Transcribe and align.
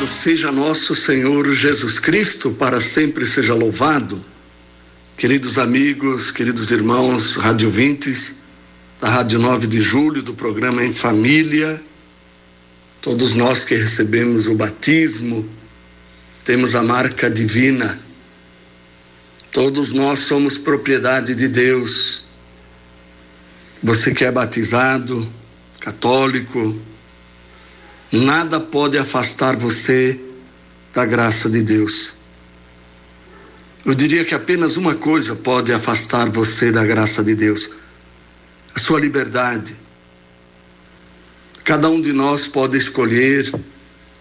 Louvado 0.00 0.08
seja 0.08 0.50
nosso 0.50 0.96
Senhor 0.96 1.52
Jesus 1.52 1.98
Cristo, 1.98 2.52
para 2.52 2.80
sempre 2.80 3.26
seja 3.26 3.52
louvado. 3.52 4.18
Queridos 5.14 5.58
amigos, 5.58 6.30
queridos 6.30 6.70
irmãos 6.70 7.36
radiovintes 7.36 8.36
da 8.98 9.10
Rádio 9.10 9.38
9 9.38 9.66
de 9.66 9.78
Julho, 9.78 10.22
do 10.22 10.32
programa 10.32 10.82
Em 10.82 10.92
Família, 10.92 11.82
todos 13.02 13.36
nós 13.36 13.62
que 13.62 13.74
recebemos 13.74 14.46
o 14.46 14.54
batismo, 14.54 15.46
temos 16.44 16.74
a 16.74 16.82
marca 16.82 17.28
divina, 17.28 18.00
todos 19.52 19.92
nós 19.92 20.20
somos 20.20 20.56
propriedade 20.56 21.34
de 21.34 21.46
Deus. 21.46 22.24
Você 23.82 24.14
que 24.14 24.24
é 24.24 24.32
batizado, 24.32 25.30
católico, 25.78 26.80
Nada 28.12 28.58
pode 28.58 28.98
afastar 28.98 29.56
você 29.56 30.18
da 30.92 31.04
graça 31.04 31.48
de 31.48 31.62
Deus. 31.62 32.14
Eu 33.84 33.94
diria 33.94 34.24
que 34.24 34.34
apenas 34.34 34.76
uma 34.76 34.94
coisa 34.94 35.36
pode 35.36 35.72
afastar 35.72 36.28
você 36.28 36.72
da 36.72 36.84
graça 36.84 37.22
de 37.22 37.34
Deus: 37.34 37.70
a 38.74 38.80
sua 38.80 39.00
liberdade. 39.00 39.76
Cada 41.64 41.88
um 41.88 42.00
de 42.00 42.12
nós 42.12 42.48
pode 42.48 42.76
escolher, 42.76 43.52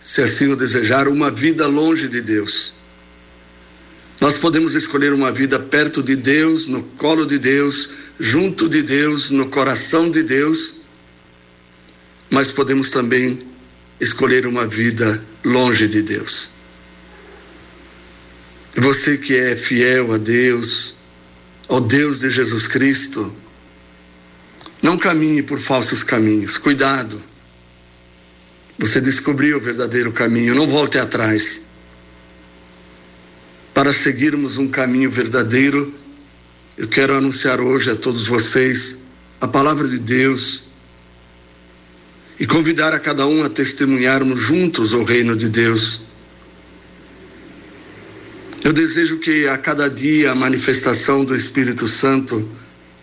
se 0.00 0.20
assim 0.20 0.48
o 0.48 0.56
desejar, 0.56 1.08
uma 1.08 1.30
vida 1.30 1.66
longe 1.66 2.08
de 2.08 2.20
Deus. 2.20 2.74
Nós 4.20 4.36
podemos 4.36 4.74
escolher 4.74 5.14
uma 5.14 5.32
vida 5.32 5.58
perto 5.58 6.02
de 6.02 6.14
Deus, 6.14 6.66
no 6.66 6.82
colo 6.82 7.24
de 7.24 7.38
Deus, 7.38 7.90
junto 8.18 8.68
de 8.68 8.82
Deus, 8.82 9.30
no 9.30 9.48
coração 9.48 10.10
de 10.10 10.22
Deus, 10.22 10.78
mas 12.28 12.52
podemos 12.52 12.90
também 12.90 13.38
escolher 14.00 14.46
uma 14.46 14.66
vida 14.66 15.22
longe 15.44 15.88
de 15.88 16.02
Deus. 16.02 16.50
Você 18.76 19.18
que 19.18 19.34
é 19.34 19.56
fiel 19.56 20.12
a 20.12 20.18
Deus, 20.18 20.96
ao 21.68 21.80
Deus 21.80 22.20
de 22.20 22.30
Jesus 22.30 22.66
Cristo, 22.68 23.34
não 24.80 24.96
caminhe 24.96 25.42
por 25.42 25.58
falsos 25.58 26.04
caminhos. 26.04 26.58
Cuidado. 26.58 27.20
Você 28.78 29.00
descobriu 29.00 29.56
o 29.56 29.60
verdadeiro 29.60 30.12
caminho, 30.12 30.54
não 30.54 30.68
volte 30.68 30.98
atrás. 30.98 31.62
Para 33.74 33.92
seguirmos 33.92 34.56
um 34.56 34.68
caminho 34.68 35.10
verdadeiro, 35.10 35.92
eu 36.76 36.86
quero 36.86 37.16
anunciar 37.16 37.60
hoje 37.60 37.90
a 37.90 37.96
todos 37.96 38.28
vocês 38.28 39.00
a 39.40 39.48
palavra 39.48 39.88
de 39.88 39.98
Deus 39.98 40.67
e 42.38 42.46
convidar 42.46 42.94
a 42.94 43.00
cada 43.00 43.26
um 43.26 43.42
a 43.42 43.48
testemunharmos 43.48 44.40
juntos 44.40 44.92
o 44.92 45.02
reino 45.02 45.36
de 45.36 45.48
Deus. 45.48 46.02
Eu 48.62 48.72
desejo 48.72 49.18
que 49.18 49.46
a 49.48 49.56
cada 49.58 49.88
dia 49.88 50.30
a 50.30 50.34
manifestação 50.34 51.24
do 51.24 51.34
Espírito 51.34 51.88
Santo 51.88 52.48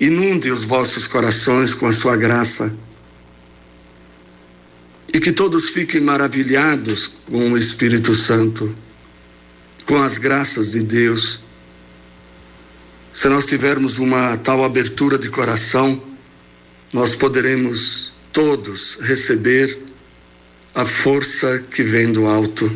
inunde 0.00 0.50
os 0.50 0.64
vossos 0.64 1.06
corações 1.06 1.74
com 1.74 1.86
a 1.86 1.92
sua 1.92 2.16
graça. 2.16 2.74
E 5.12 5.20
que 5.20 5.32
todos 5.32 5.68
fiquem 5.68 6.00
maravilhados 6.00 7.06
com 7.26 7.52
o 7.52 7.58
Espírito 7.58 8.14
Santo, 8.14 8.74
com 9.86 10.02
as 10.02 10.18
graças 10.18 10.72
de 10.72 10.82
Deus. 10.82 11.40
Se 13.12 13.28
nós 13.28 13.46
tivermos 13.46 13.98
uma 13.98 14.36
tal 14.36 14.64
abertura 14.64 15.16
de 15.16 15.28
coração, 15.28 16.02
nós 16.92 17.14
poderemos 17.14 18.13
todos 18.34 18.98
receber 19.00 19.78
a 20.74 20.84
força 20.84 21.60
que 21.70 21.84
vem 21.84 22.12
do 22.12 22.26
alto. 22.26 22.70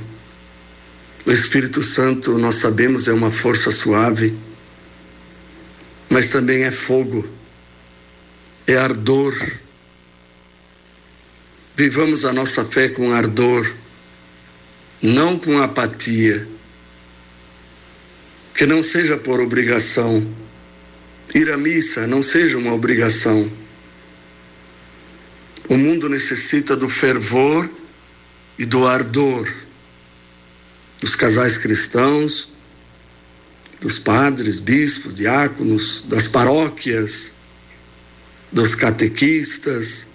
O 1.27 1.33
Espírito 1.33 1.83
Santo, 1.83 2.39
nós 2.39 2.55
sabemos, 2.55 3.09
é 3.09 3.13
uma 3.13 3.31
força 3.31 3.71
suave, 3.73 4.35
mas 6.09 6.31
também 6.31 6.63
é 6.63 6.71
fogo, 6.71 7.29
é 8.69 8.77
ardor. 8.77 9.35
Vivamos 11.77 12.25
a 12.25 12.33
nossa 12.33 12.65
fé 12.65 12.89
com 12.89 13.13
ardor, 13.13 13.71
não 15.03 15.39
com 15.39 15.59
apatia. 15.59 16.49
Que 18.55 18.65
não 18.65 18.83
seja 18.83 19.17
por 19.17 19.41
obrigação. 19.41 20.27
Ir 21.35 21.51
à 21.51 21.57
missa 21.57 22.07
não 22.07 22.23
seja 22.23 22.57
uma 22.57 22.73
obrigação 22.73 23.49
o 25.69 25.77
mundo 25.77 26.09
necessita 26.09 26.75
do 26.75 26.89
fervor 26.89 27.71
e 28.59 28.65
do 28.65 28.87
ardor 28.87 29.47
dos 31.01 31.15
casais 31.15 31.59
cristãos, 31.59 32.53
dos 33.81 33.99
padres, 33.99 34.59
bispos, 34.59 35.15
diáconos, 35.15 36.03
das 36.09 36.27
paróquias, 36.27 37.35
dos 38.51 38.75
catequistas, 38.75 40.09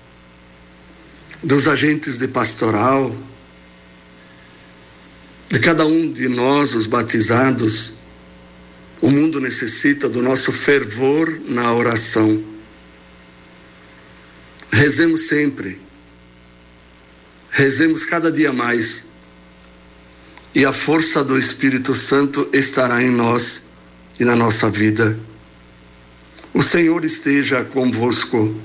dos 1.41 1.68
agentes 1.68 2.18
de 2.18 2.28
pastoral, 2.28 3.16
de 5.50 5.59
cada 5.59 5.85
um 5.85 6.12
de 6.12 6.28
nós, 6.28 6.74
os 6.75 6.88
batizados. 6.88 7.96
O 9.00 9.09
mundo 9.09 9.40
necessita 9.40 10.09
do 10.09 10.22
nosso 10.22 10.52
fervor 10.52 11.41
na 11.47 11.74
oração 11.74 12.53
Rezemos 14.73 15.28
sempre. 15.28 15.79
Rezemos 17.51 18.03
cada 18.06 18.31
dia 18.31 18.51
mais. 18.51 19.06
E 20.56 20.66
a 20.66 20.73
força 20.73 21.23
do 21.23 21.38
Espírito 21.38 21.94
Santo 21.94 22.50
estará 22.51 23.01
em 23.01 23.11
nós 23.11 23.66
e 24.19 24.25
na 24.25 24.35
nossa 24.35 24.72
vida. 24.72 25.17
O 26.53 26.63
Senhor 26.63 27.06
esteja 27.06 27.63
convosco. 27.63 28.56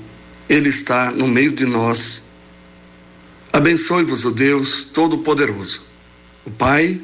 Ele 0.49 0.69
está 0.69 1.11
no 1.11 1.27
meio 1.27 1.51
de 1.51 1.67
nós. 1.67 2.25
Abençoe-vos 3.53 4.25
o 4.25 4.31
Deus 4.31 4.85
Todo-Poderoso, 4.85 5.83
o 6.43 6.49
Pai 6.49 6.99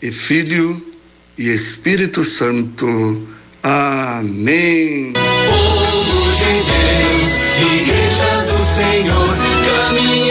e 0.00 0.12
Filho 0.12 0.94
e 1.36 1.48
Espírito 1.48 2.22
Santo. 2.22 3.28
Amém. 3.62 5.12
Povo 5.12 6.32
de 6.32 6.52
Deus, 6.70 7.28
Igreja 7.82 8.44
do 8.48 8.58
Senhor, 8.62 9.36
caminha. 9.66 10.29